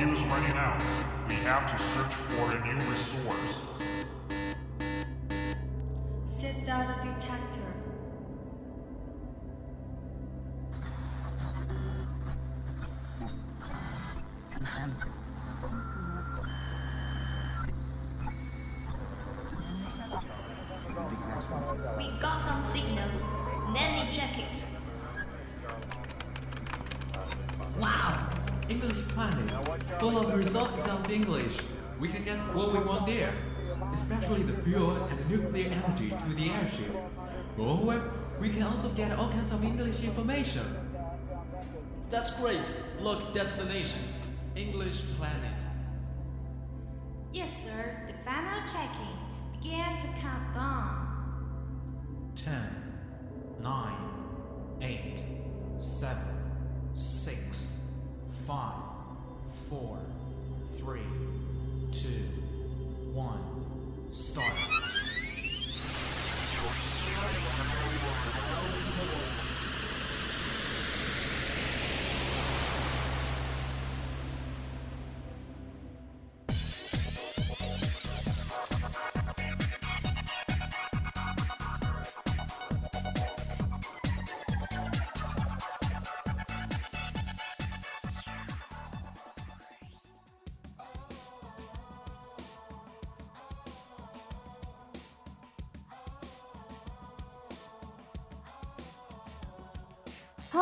[0.00, 0.82] refuel is running out.
[1.28, 3.60] We have to search for a new resource.
[6.28, 7.89] Set down the detector.
[28.82, 29.50] English planet,
[29.98, 31.58] full of resources of English.
[31.98, 33.34] We can get what we want there,
[33.92, 36.90] especially the fuel and the nuclear energy to the airship.
[37.58, 40.64] Moreover, we can also get all kinds of English information.
[42.10, 42.70] That's great.
[43.00, 44.00] Look, destination.
[44.56, 45.60] English planet.
[47.34, 48.08] Yes, sir.
[48.08, 49.14] The final checking
[49.60, 51.06] began to count down.
[52.34, 52.54] 10,
[53.60, 53.94] 9,
[54.80, 55.22] 8,
[55.78, 56.16] 7,
[56.94, 57.66] 6,
[58.50, 58.74] 5,
[59.70, 59.98] 4,
[60.80, 61.00] 3,
[61.92, 62.08] 2,
[63.14, 63.38] 1,
[64.10, 64.79] start.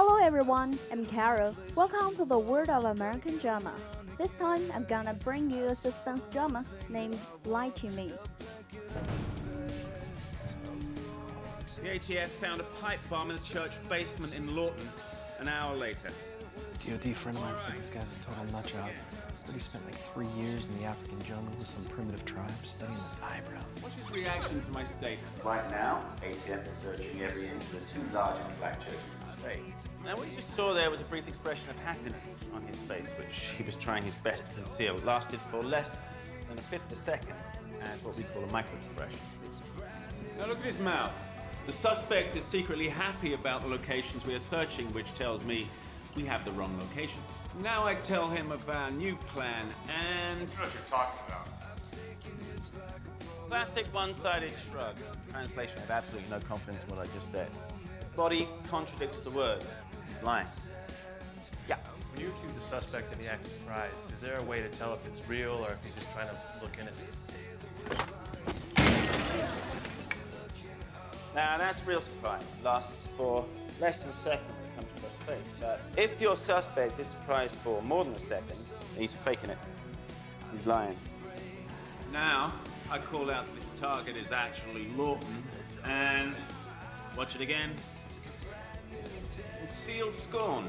[0.00, 1.56] Hello everyone, I'm Carol.
[1.74, 3.74] Welcome to the world of American drama.
[4.16, 8.12] This time I'm gonna bring you a suspense drama named Lie to Me.
[11.82, 14.88] The ATF found a pipe bomb in the church basement in Lawton
[15.40, 16.12] an hour later.
[16.78, 18.92] DOD friend of mine said this guy's a total nutjob.
[19.46, 22.96] But he spent like three years in the African jungle with some primitive tribes studying
[23.18, 23.82] the eyebrows.
[23.82, 25.26] What's his reaction to my statement?
[25.42, 29.60] Right now, ATF is searching every inch of the two largest black churches in.
[30.04, 33.08] Now, what you just saw there was a brief expression of happiness on his face,
[33.18, 34.96] which he was trying his best to conceal.
[34.96, 36.00] It lasted for less
[36.48, 37.34] than a fifth of a second,
[37.82, 39.18] as what we call a micro expression.
[40.38, 41.12] Now, look at his mouth.
[41.66, 45.66] The suspect is secretly happy about the locations we are searching, which tells me
[46.16, 47.24] we have the wrong locations.
[47.62, 50.50] Now I tell him of our new plan and.
[50.50, 51.46] What you're talking about?
[53.48, 54.96] Classic one sided shrug.
[55.30, 57.48] Translation I have absolutely no confidence in what I just said.
[58.18, 59.64] Body contradicts the words.
[60.08, 60.44] He's lying.
[61.68, 61.76] Yeah.
[62.12, 64.92] When you accuse a suspect and he acts surprised, is there a way to tell
[64.92, 67.14] if it's real or if he's just trying to look innocent?
[71.32, 72.42] Now that's real surprise.
[72.64, 73.44] Lasts for
[73.80, 75.58] less than a second when it comes across face.
[75.60, 78.58] But if your suspect is surprised for more than a second,
[78.96, 79.58] he's faking it.
[80.50, 80.96] He's lying.
[82.12, 82.52] Now
[82.90, 85.44] I call out that this target is actually Lawton
[85.84, 86.34] and
[87.16, 87.76] watch it again.
[89.88, 90.64] Concealed scorn.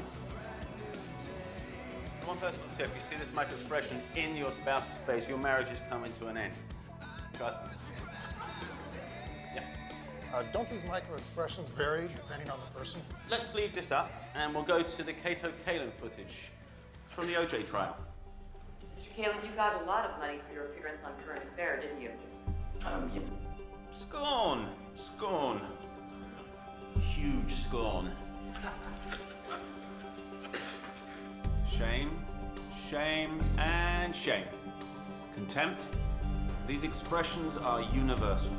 [2.24, 5.82] One personal tip, you see this micro expression in your spouse's face, your marriage is
[5.90, 6.54] coming to an end.
[7.36, 8.06] Trust me.
[9.54, 9.62] Yeah.
[10.32, 13.02] Uh, don't these micro expressions vary depending on the person?
[13.28, 16.50] Let's leave this up and we'll go to the Kato Kaelin footage
[17.04, 17.98] from the OJ trial.
[18.96, 19.14] Mr.
[19.14, 22.10] Kalin, you got a lot of money for your appearance on Current Affair, didn't you?
[22.86, 23.20] Um, yeah.
[23.90, 25.60] Scorn, scorn,
[26.98, 28.12] huge scorn.
[31.80, 32.10] Shame,
[32.90, 34.44] shame, and shame.
[35.32, 35.86] Contempt.
[36.66, 38.52] These expressions are universal.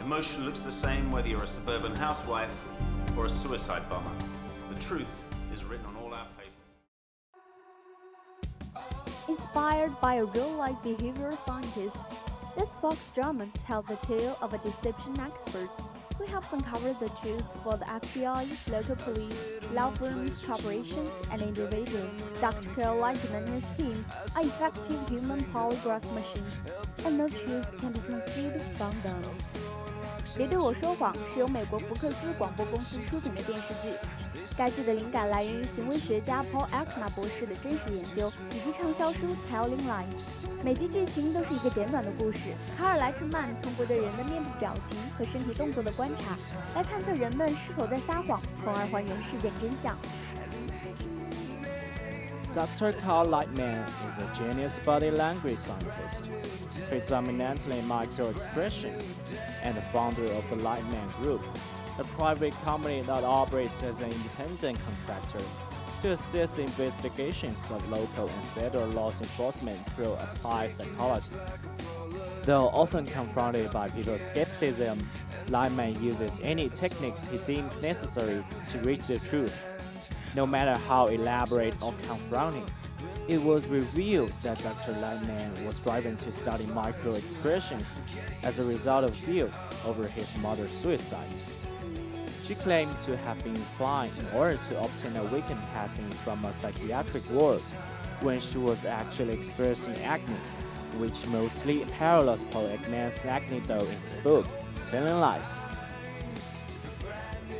[0.00, 2.52] Emotion looks the same whether you're a suburban housewife
[3.16, 4.12] or a suicide bomber.
[4.72, 5.10] The truth
[5.52, 6.54] is written on all our faces.
[9.28, 11.96] Inspired by a real-life behavioral scientist,
[12.56, 15.70] this Fox drama tells the tale of a deception expert
[16.22, 19.34] we have uncovered the truth for the FBI, local police,
[19.72, 22.10] law firms, corporations, and individuals.
[22.40, 22.68] Dr.
[22.74, 24.04] Cal Lightman and his team
[24.36, 26.54] are effective human polygraph machines,
[27.04, 29.22] and no truth can be concealed from them.
[30.36, 33.88] 别对我说谎是由美国福克斯广播公司出品的电视剧。
[34.56, 40.44] 该剧的灵感来源于行为学家 Paul Ekman 博士的真实研究，以及畅销书《Telling Lies》。
[40.62, 42.38] 每集剧情都是一个简短的故事。
[42.76, 46.36] 卡尔莱特曼通过对人的面部表情和身体动作的观察，
[46.74, 49.96] 来探测人们是否在撒谎，从而还原事件真相。
[52.54, 52.92] Dr.
[53.02, 56.28] Carl Lightman is a genius body language scientist,
[56.90, 58.92] predominantly micro-expression,
[59.64, 61.40] and the founder of the Lightman Group,
[61.98, 65.44] a private company that operates as an independent contractor.
[66.02, 71.36] to assist investigations of local and federal law enforcement through applied psychology.
[72.42, 75.08] Though often confronted by people's skepticism,
[75.46, 79.54] Lightman uses any techniques he deems necessary to reach the truth,
[80.34, 82.66] no matter how elaborate or confronting.
[83.28, 84.94] It was revealed that Dr.
[84.94, 87.86] Lightman was driven to study micro expressions
[88.42, 89.52] as a result of guilt
[89.84, 91.28] over his mother's suicide.
[92.45, 96.53] She claimed to have been flying in order to obtain a weekend passing from a
[96.53, 97.61] psychiatric ward
[98.21, 100.35] when she was actually experiencing acne,
[100.97, 104.45] which mostly parallels Paul Ekman's acne though in his book,
[104.89, 105.45] Telling Lies.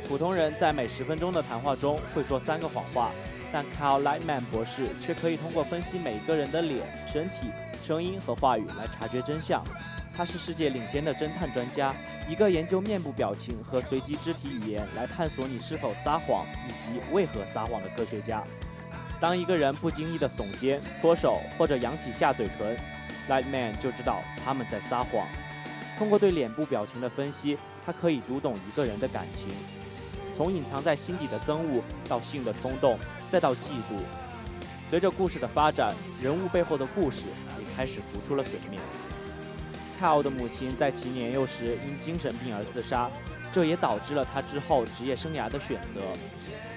[0.08, 3.10] 普通人在每十分钟的谈话中会说三个谎话，
[3.52, 7.50] 但 Carl Lightman 博士却可以通过分析每个人的脸、身体、
[7.86, 9.62] 声音和话语来察觉真相。
[10.15, 11.93] 他是世界领先的侦探专家，
[12.29, 18.43] 一个研究面部表情和随机肢体语言来探索你是否撒谎以及为何撒谎的科学家。
[19.19, 22.77] 当一个人不经意地耸肩、搓手或者扬起下嘴唇
[23.27, 25.27] ，Lightman 就知道他们在撒谎。
[25.97, 29.47] 通过对脸部表情的分析，他可以读懂一个人的感情，
[30.37, 32.99] 从隐藏在心底的憎恶到性的冲动，
[33.31, 33.57] 再到嫉
[33.89, 33.97] 妒。
[34.89, 37.21] 随着故事的发展，人物背后的故事
[37.57, 38.81] 也开始浮出了水面。
[39.99, 43.09] 泰奥的母亲在其年幼时因精神病而自杀，
[43.53, 46.01] 这也导致了他之后职业生涯的选择。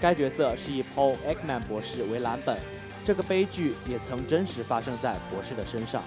[0.01, 2.59] 该角色是以 Paul Ekman 博士为蓝本，
[3.05, 6.03] 这个悲剧也曾真实发生在博士的身上。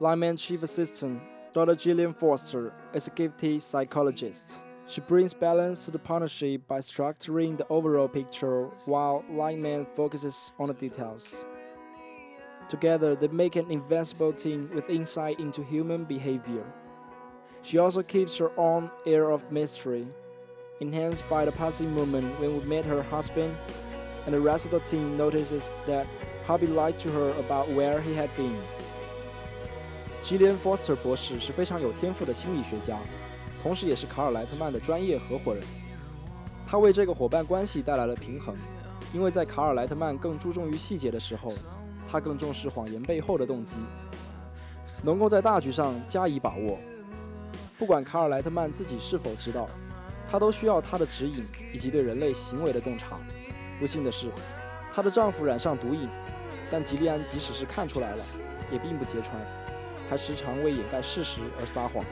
[0.00, 1.20] Lineman Chief Assistant
[1.54, 1.76] Dr.
[1.76, 4.58] Gillian Foster is a gifted psychologist.
[4.93, 10.67] She brings balance to the partnership by structuring the overall picture while Lightman focuses on
[10.67, 11.45] the details.
[12.69, 16.65] Together, they make an invincible team with insight into human behavior.
[17.61, 20.07] She also keeps her own air of mystery,
[20.79, 23.55] enhanced by the passing moment when we met her husband,
[24.25, 26.07] and the rest of the team notices that
[26.45, 28.59] hubby lied to her about where he had been.
[30.23, 32.99] Gillian Foster 博士是非常有天赋的心理学家，
[33.64, 35.64] 同时也是卡尔莱特曼的专业合伙人。
[36.66, 38.54] 他为这个伙伴关系带来了平衡，
[39.10, 41.50] 因为在卡尔莱特曼更注重于细节的时候，
[42.06, 43.78] 他更重视谎言背后的动机，
[45.02, 46.78] 能够在大局上加以把握。
[47.78, 49.66] 不管卡尔莱特曼自己是否知道，
[50.30, 53.16] 他都需要他的指引以及对人类行为的洞察。
[53.80, 54.30] 不幸的是，
[54.92, 56.06] 她的丈夫染上毒瘾，
[56.70, 58.22] 但吉利安即使是看出来了，
[58.70, 59.40] 也并不揭穿。
[60.06, 62.04] 还时常为掩盖事实而撒谎。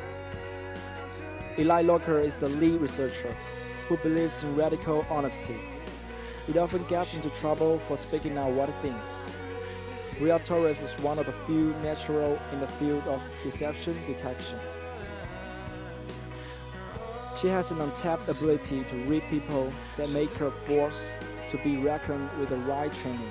[1.59, 3.37] Eli Locker is the lead researcher
[3.87, 5.57] who believes in radical honesty.
[6.49, 9.31] It often gets into trouble for speaking out what it thinks.
[10.19, 14.59] Ria Torres is one of the few natural in the field of deception detection.
[17.37, 21.19] She has an untapped ability to read people that make her force
[21.51, 23.31] to be reckoned with the right training.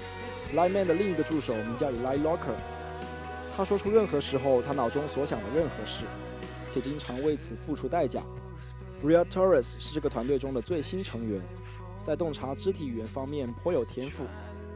[0.54, 2.56] Lightman 的另一个助手名叫 Eli Locker，
[3.56, 6.04] 他说出任何时候他脑中所想的任何事。
[6.71, 8.23] 且经常为此付出代价。
[9.03, 11.43] Ria Torres 是这个团队中的最新成员，
[12.01, 14.25] 在洞察肢体语言方面颇有天赋，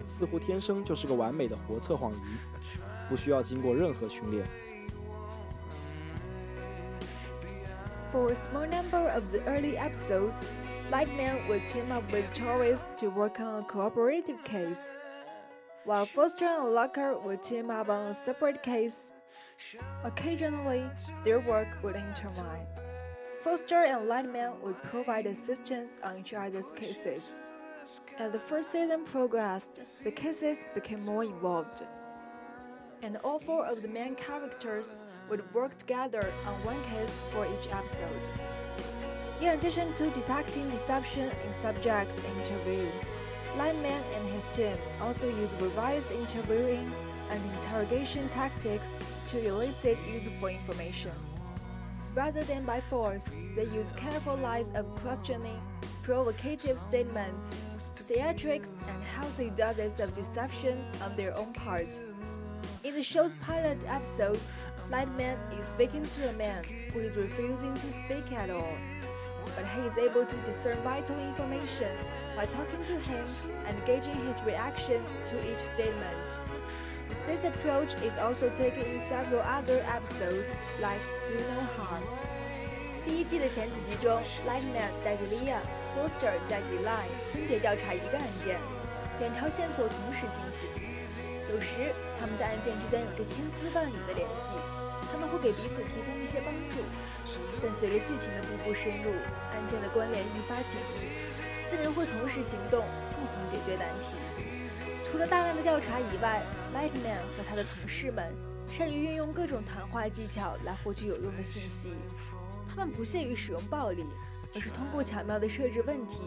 [0.05, 2.37] 似乎天生就是个完美的活测谎仪，
[3.09, 4.47] 不需要经过任何训练。
[8.13, 10.45] For a small number of the early episodes,
[10.91, 14.81] Lightman would team up with Torres to work on a cooperative case
[15.85, 19.15] while Foster and Locker would team up on a separate case.
[20.04, 20.84] Occasionally,
[21.24, 22.66] their work would intertwine.
[23.42, 27.46] Foster and Lightman would provide assistance on each other's cases.
[28.18, 31.84] As the first season progressed, the cases became more involved.
[33.04, 37.68] And all four of the main characters would work together on one case for each
[37.72, 38.30] episode.
[39.42, 42.94] In addition to detecting deception in subjects interviewed,
[43.58, 46.92] Lightman and his team also use various interviewing
[47.30, 48.96] and interrogation tactics
[49.28, 51.12] to elicit useful information.
[52.14, 55.60] Rather than by force, they use careful lines of questioning,
[56.02, 57.56] provocative statements,
[58.08, 62.00] theatrics, and healthy doses of deception on their own part.
[62.84, 64.40] In the show's pilot episode,
[64.90, 66.64] Lightman is speaking to a man
[66.94, 68.78] who is refusing to speak at all,
[69.56, 71.92] but he is able to discern vital information
[72.36, 73.26] by talking to him
[73.66, 76.40] and gauging his reaction to each statement.
[77.26, 82.04] This approach is also taken in several other episodes, like Do No Harm.
[83.06, 85.62] 第一季的前几集中，Lightman 带着 Leah、
[85.94, 88.58] Foster 带着 Eli 分别调查一个案件，
[89.20, 90.68] 两条线索同时进行。
[91.54, 94.54] 有时，他们的案件之间有着千丝万缕的联系，
[95.12, 96.84] 他们会给彼此提供一些帮助。
[97.62, 99.12] 但随着剧情的步步深入，
[99.54, 101.10] 案件的关联愈发紧密，
[101.60, 102.84] 四人会同时行动，
[103.14, 104.18] 共同解决难题。
[105.06, 106.44] 除了大量的调查以外
[106.74, 108.34] ，Lightman 和他的同事们
[108.68, 111.94] 善于运用各种谈话技巧来获取有用的信息。
[112.68, 114.04] 他们不屑于使用暴力，
[114.56, 116.22] 而是通过巧妙的设置问题、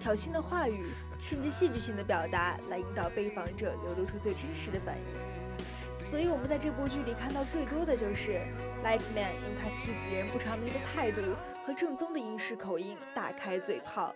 [0.00, 0.88] 挑衅的话语，
[1.18, 6.04] 甚至戏剧性的表达来引导被访者流露出最真实的反应。
[6.04, 8.40] 所以，我们在这部剧里看到最多的就是
[8.84, 11.22] Lightman 用他气死人不偿命的态度
[11.64, 14.14] 和正宗的英式口音大开嘴炮，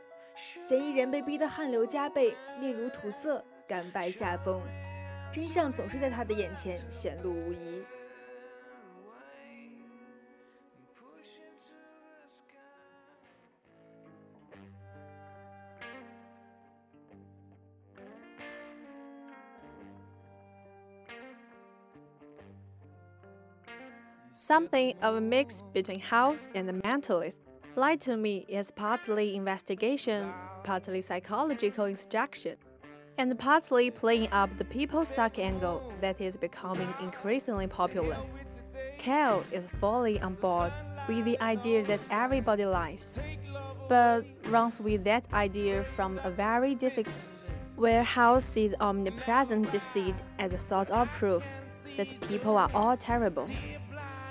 [0.62, 4.61] 嫌疑人被逼得汗流浃背、面如土色、甘拜下风，
[5.31, 7.83] 真相总是在他的眼前显露无遗。
[24.45, 27.37] Something of a mix between House and The Mentalist.
[27.75, 30.31] Lie to Me is partly investigation,
[30.63, 32.57] partly psychological instruction,
[33.18, 38.16] and partly playing up the people suck angle that is becoming increasingly popular.
[38.96, 40.72] Cal is fully on board
[41.06, 43.14] with the idea that everybody lies,
[43.88, 47.14] but runs with that idea from a very difficult
[47.76, 51.46] where House sees omnipresent deceit as a sort of proof
[51.96, 53.48] that people are all terrible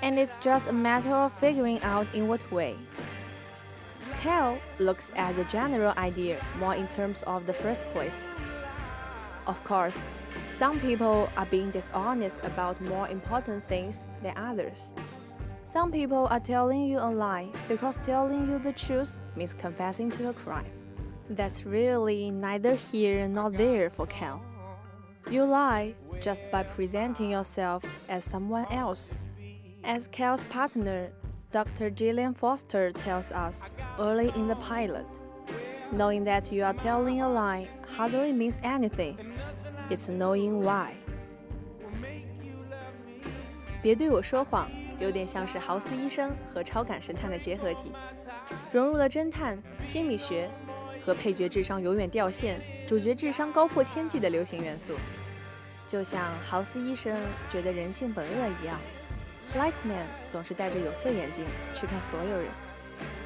[0.02, 2.76] and it's just a matter of figuring out in what way.
[4.14, 8.26] Cal looks at the general idea more in terms of the first place.
[9.48, 9.98] Of course,
[10.50, 14.92] some people are being dishonest about more important things than others.
[15.64, 20.28] Some people are telling you a lie because telling you the truth means confessing to
[20.28, 20.70] a crime.
[21.30, 24.42] That's really neither here nor there for Cal.
[25.30, 29.22] You lie just by presenting yourself as someone else.
[29.82, 31.10] As Cal's partner,
[31.52, 31.88] Dr.
[31.88, 35.06] Gillian Foster tells us early in the pilot,
[35.92, 39.16] knowing that you are telling a lie hardly means anything.
[39.90, 40.94] It's knowing why.
[43.82, 44.68] 别对我说谎，
[44.98, 47.92] 有点像是豪斯医生和超感神探的结合体，
[48.72, 50.50] 融入了侦探、心理学
[51.04, 54.94] 和配角智商永远掉线、主角智商高破天际的流行元素，
[55.86, 57.18] 就像豪斯医生
[57.48, 58.78] 觉得人性本恶一样。
[59.56, 62.48] Lightman 总是戴着有色眼镜去看所有人，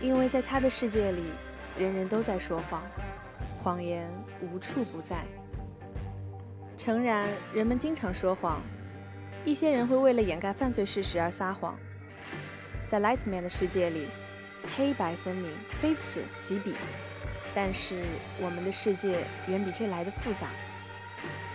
[0.00, 1.23] 因为在他的世界里，
[1.79, 2.83] 人人都在说谎，
[3.59, 4.09] 谎言
[4.41, 5.25] 无处不在。
[6.76, 8.61] 诚然，人们经常说谎，
[9.45, 11.79] 一些人会为了掩盖犯罪事实而撒谎。
[12.87, 14.09] 在 Lightman 的世界里，
[14.76, 16.75] 黑白分明，非此即彼。
[17.55, 18.02] 但是
[18.41, 20.49] 我们的世界远比这来的复杂。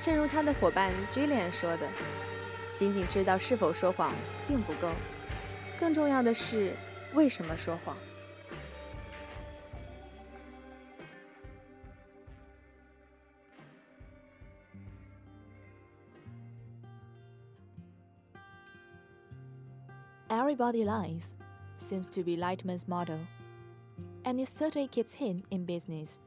[0.02, 1.88] 正如他的伙伴 Jillian 说的。
[2.76, 4.14] 仅仅知道是否说谎
[4.48, 4.92] 并不够，
[5.80, 6.74] 更重要的是
[7.16, 7.98] 为什么说谎。
[20.48, 21.36] Everybody lies
[21.76, 23.20] seems to be Lightman's motto,
[24.24, 26.22] and it certainly keeps him in business.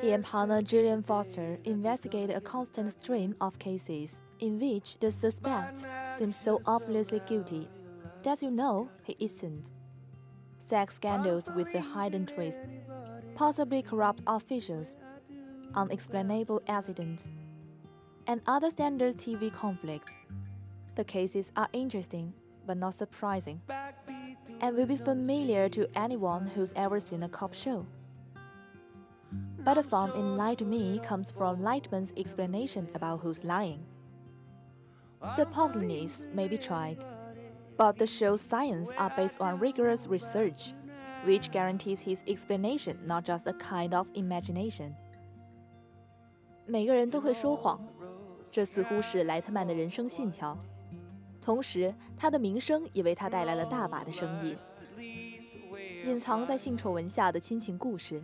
[0.00, 5.86] He and partner Gillian Foster investigate a constant stream of cases in which the suspect
[6.10, 7.68] seems so obviously guilty
[8.22, 9.72] that you know he isn't.
[10.58, 12.60] Sex scandals with a hidden twist,
[13.34, 14.96] possibly corrupt officials,
[15.74, 17.28] unexplainable accidents,
[18.26, 20.16] and other standard TV conflicts.
[20.94, 22.32] The cases are interesting
[22.65, 23.61] but not surprising,
[24.59, 27.85] and will be familiar to anyone who's ever seen a cop show.
[29.63, 33.85] But the fun in Lie to Me comes from Lightman's explanation about who's lying.
[35.35, 37.05] The hypotheses may be tried,
[37.77, 40.73] but the show's science are based on rigorous research,
[41.25, 44.95] which guarantees his explanation not just a kind of imagination.
[46.65, 47.79] 每个人都会说谎，
[48.49, 50.57] 这似乎是莱特曼的人生信条。
[51.46, 54.56] 同时，他的名声也为他带来了大把的生意。
[56.04, 58.20] 隐藏在性丑闻下的亲情故事。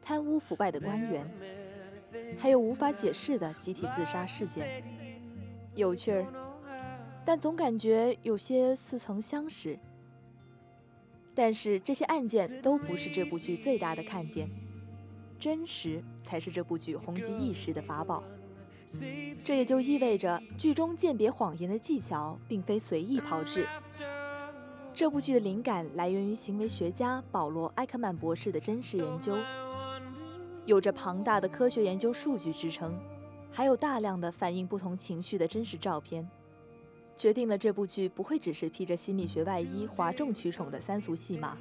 [0.00, 1.30] 贪污腐败的官员，
[2.38, 4.82] 还有无法解释的集体自杀事件，
[5.74, 6.24] 有趣儿，
[7.26, 9.78] 但总感觉有些似曾相识。
[11.34, 14.48] 但是这些案件都不是这部剧最大的看点，
[15.38, 18.24] 真实才是这部剧红极一时的法宝。
[19.44, 23.66] 这也就意味着剧中鉴别谎言的技巧并非随意炮制。
[24.94, 29.36] 这部剧的灵感来源于行为学家保罗·埃克曼博士的真实研究。
[30.64, 32.98] 有着庞大的科学研究数据支撑，
[33.52, 36.28] 还有大量的反映不同情绪的真实照片。
[37.16, 41.56] 决定了这部剧不会只是披着心理学外衣、哗众取宠的三俗戏码。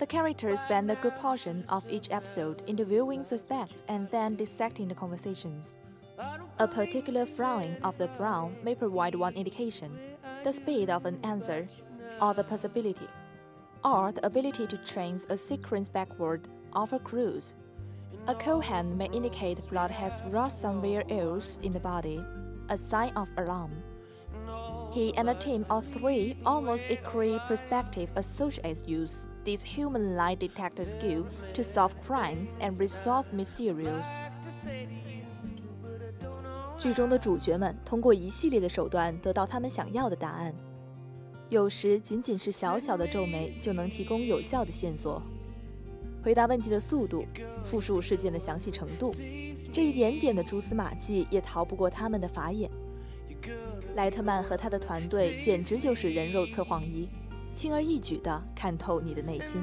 [0.00, 4.94] The characters spend a good portion of each episode interviewing suspects and then dissecting the
[4.94, 5.76] conversations.
[6.58, 9.98] A particular frowning of the brow may provide one indication
[10.42, 11.68] the speed of an answer,
[12.18, 13.08] or the possibility,
[13.84, 17.54] or the ability to trace a sequence backward of a cruise.
[18.26, 22.24] A cold hand may indicate blood has rushed somewhere else in the body,
[22.70, 23.82] a sign of alarm.
[24.94, 30.84] He and a team of three almost equally prospective associates use this human lie detector
[30.84, 34.20] skill to solve crimes and resolve mysteries.
[36.78, 40.54] 剧中的主角们通过一系列的手段得到他们想要的答案，
[41.50, 45.22] 有时仅仅是小小的皱眉就能提供有效的线索。
[46.22, 47.26] 回答问题的速度，
[47.64, 49.14] 复述事件的详细程度，
[49.72, 52.70] 这一点点的蛛丝马迹也逃不过他们的法眼。
[53.94, 57.08] 莱特曼和他的团队简直就是人肉测谎仪，
[57.53, 59.61] 轻而易举地看透你的内心。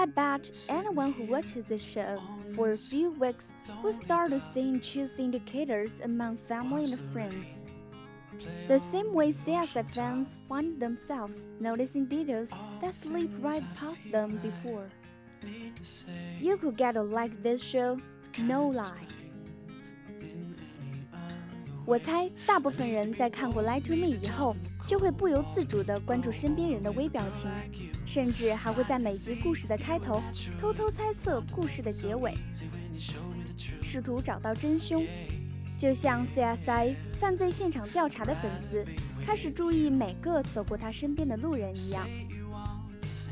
[0.00, 2.18] I bet anyone who watches this show
[2.56, 7.58] for a few weeks will start seeing choose indicators among family and friends.
[8.67, 14.89] The same way CSI fans find themselves noticing details that slip right past them before.
[16.39, 17.99] You could get a like this show,
[18.39, 18.91] no lie.
[21.85, 24.55] 我猜大部分人在看过《Lie to Me》以后，
[24.87, 27.47] 就会不由自主地关注身边人的微表情，
[28.07, 30.19] 甚至还会在每集故事的开头
[30.59, 32.33] 偷偷猜测故事的结尾，
[33.83, 35.05] 试图找到真凶。
[35.77, 38.85] 就像 CSI 犯罪现场调查的粉丝
[39.25, 42.07] 开始注意每个走过他身边的路人一样。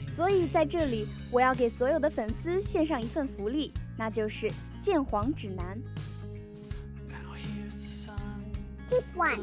[0.07, 4.51] 所以在这里，我要给所有的粉丝献上一份福利，那就是
[4.81, 5.79] 鉴黄指南。
[8.89, 9.39] Tip One，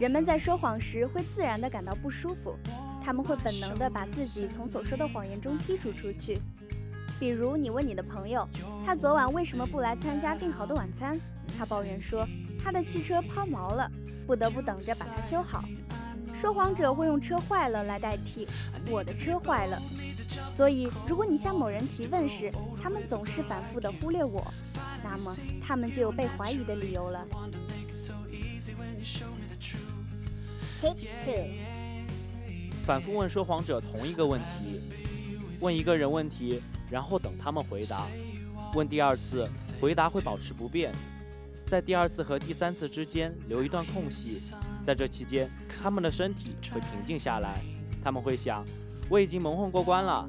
[0.00, 2.56] 人们在说谎时会自然地感到不舒服，
[3.04, 6.40] 他们会本能地把自己从所说的谎言中剔除出去。
[7.20, 8.48] 比如，你问你的朋友，
[8.84, 11.20] 他昨晚为什么不来参加订好的晚餐？
[11.58, 12.26] 他抱怨说，
[12.62, 13.90] 他的汽车抛锚了，
[14.26, 15.64] 不得不等着把它修好。
[16.34, 18.46] 说谎者会用车坏了来代替
[18.90, 19.80] 我的车坏了。
[20.50, 24.44] 所以，如果你向某人提问时，他们总是反复的忽略我，
[25.02, 27.26] 那么他们就有被怀疑的理由了。
[30.80, 31.46] Take two，
[32.84, 34.80] 反复问说谎者同一个问题，
[35.60, 38.06] 问一个人问题，然后等他们回答。
[38.74, 39.48] 问第二次，
[39.80, 40.92] 回答会保持不变，
[41.66, 44.52] 在第二次和第三次之间留一段空隙，
[44.84, 47.60] 在这期间，他们的身体会平静下来，
[48.04, 48.64] 他们会想：
[49.10, 50.28] 我已经蒙混过关了。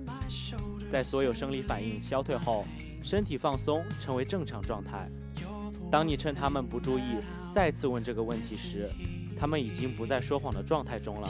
[0.90, 2.66] 在所有生理反应消退后，
[3.04, 5.08] 身体放松，成为正常状态。
[5.92, 7.04] 当你趁他们不注意
[7.54, 8.90] 再次问这个问题时，
[9.40, 11.30] 他们已经不在说谎的状态中了。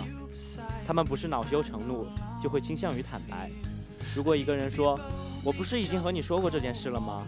[0.86, 2.08] 他们不是恼羞成怒，
[2.41, 3.52] 就会倾向于坦白。
[4.15, 4.98] 如果一个人说
[5.43, 7.28] ：“我不是已经和你说过这件事了吗？”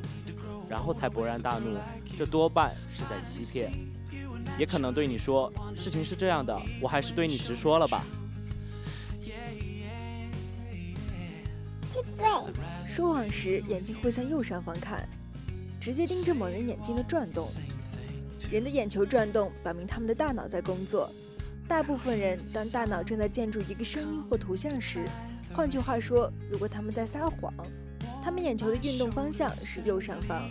[0.70, 1.78] 然后才勃然大怒，
[2.18, 3.72] 这多半是在欺骗。
[4.58, 8.04] 也可能对你说：“事情是这样的，我还是对你直说了吧。”
[12.88, 15.08] 说谎时，眼睛会向右上方看，
[15.80, 17.48] 直接盯着某人眼睛的转动。
[18.52, 21.10] 人的眼球转动，表明他们的大脑在工作。
[21.68, 25.06] 大部分人，当大脑正在建筑一个声音或图像时，
[25.54, 27.54] 换句话说，如果他们在撒谎，
[28.24, 30.44] 他们眼球的运动方向是右上方。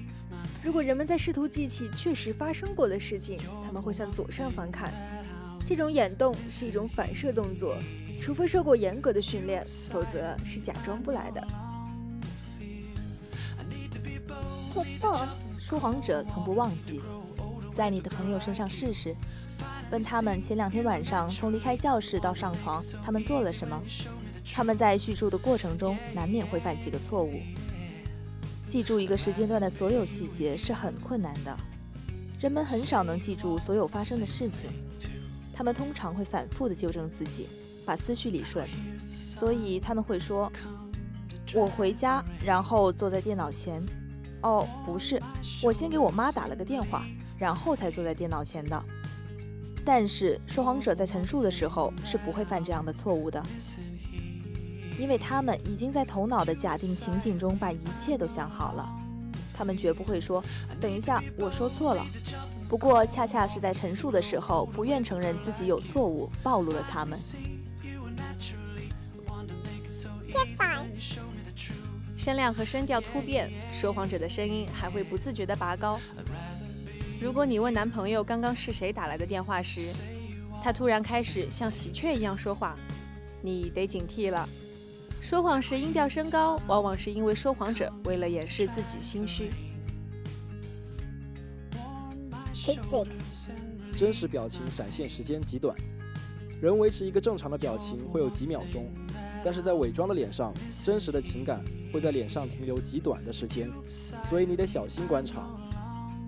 [0.62, 4.92] 如果人们在试图记起确实发生过的事情，他们会向左上方看。
[5.64, 7.76] 这种眼动是一种反射动作，
[8.20, 11.46] 除非受过严格的训练，否则是假装不来的。
[15.58, 17.00] 说谎者从不忘记。
[17.74, 19.14] 在你的朋友身上试试，
[19.92, 23.80] 问他们前两天晚上从离开教室到上床，他们做了什么。
[24.58, 27.32] 他们在叙述的过程中难免会犯几个错误。
[28.66, 31.56] 记住一个时间段的所有细节是很困难的，
[32.40, 34.68] 人们很少能记住所有发生的事情。
[35.54, 37.46] 他们通常会反复的纠正自己，
[37.86, 38.66] 把思绪理顺。
[38.98, 40.50] 所以他们会说
[41.54, 43.80] ：“我回家，然后坐在电脑前。
[44.42, 45.22] 哦，不是，
[45.62, 47.06] 我先给我妈打了个电话。”
[47.38, 48.84] 然后才坐在电脑前的。
[49.84, 53.40] 但是说谎者在陈述的时候是不会犯这样的错误的，
[54.98, 58.90] 因为他们已经在头脑的假定情景中把一切都想好了。
[59.54, 60.42] 他们绝不会说
[60.80, 62.04] ：“等一下，我说错了。”
[62.68, 67.18] 不过恰恰是在陈述的时候不愿承认自己有错误，暴露了他们。
[72.16, 75.98] 声量和声调突变，说谎者的声音还会不自觉地拔高。
[77.20, 79.92] 如果你问男朋友刚刚是谁打来的电话时，
[80.62, 82.76] 他突然开始像喜鹊一样说话，
[83.40, 84.46] 你得警惕了。
[85.20, 89.50] 说谎时音调升高，往往是因为说谎者为了掩饰自己心虚。
[92.54, 93.06] Six，
[93.96, 95.76] 真实表情闪现时间极短，
[96.60, 98.90] 人维持一个正常的表情会有几秒钟，
[99.44, 100.52] 但是在伪装的脸上，
[100.84, 103.70] 真实的情感会在脸上停留极短的时间，
[104.28, 105.48] 所以你得小心观察。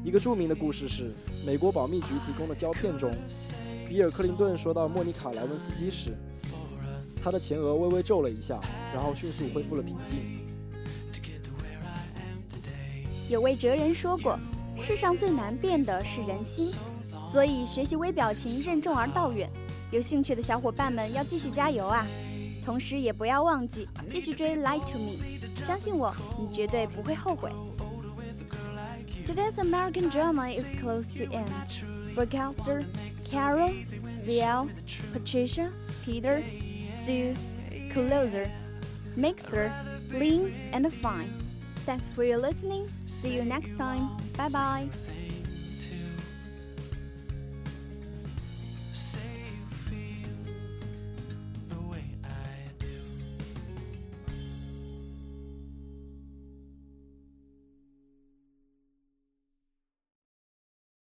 [0.02, 1.10] 一个著名的故事是
[1.46, 3.14] 美国保密局提供的胶片中，
[3.86, 6.16] 比尔·克林顿说到莫妮卡·莱文斯基时，
[7.22, 8.60] 他的前额微微皱了一下，
[8.94, 10.18] 然后迅速恢复了平静。
[13.28, 14.38] 有位哲人说过。
[14.78, 16.72] 世上最难变的是人心，
[17.30, 19.46] 所以学习微表情任重而道远。
[19.90, 22.06] 有兴趣的小伙伴们要继续加油啊！
[22.64, 25.18] 同时也不要忘记继续追《Lie to Me》，
[25.66, 27.50] 相信我，你绝对不会后悔。
[29.26, 31.50] Today's American drama is close to end.
[32.14, 32.84] Broadcaster
[33.22, 33.70] Carol,
[34.24, 34.68] Ziel,
[35.12, 35.70] Patricia,
[36.06, 36.42] Peter,
[37.10, 37.34] Sue,
[37.92, 38.48] Closer,
[39.16, 39.72] Mixer,
[40.10, 41.32] Lynn, and Fine.
[41.84, 42.88] Thanks for your listening.
[43.06, 44.16] See you next time.
[44.36, 44.88] Bye bye.